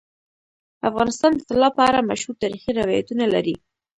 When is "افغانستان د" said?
0.89-1.41